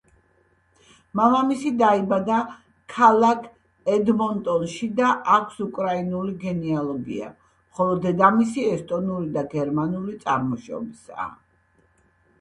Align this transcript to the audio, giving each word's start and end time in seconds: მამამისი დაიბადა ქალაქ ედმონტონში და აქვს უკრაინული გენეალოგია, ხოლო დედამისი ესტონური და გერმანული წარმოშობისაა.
მამამისი 1.17 1.71
დაიბადა 1.81 2.37
ქალაქ 2.93 3.43
ედმონტონში 3.97 4.89
და 5.01 5.11
აქვს 5.35 5.61
უკრაინული 5.67 6.33
გენეალოგია, 6.45 7.29
ხოლო 7.77 7.97
დედამისი 8.07 8.63
ესტონური 8.77 9.33
და 9.37 9.43
გერმანული 9.53 10.17
წარმოშობისაა. 10.25 11.29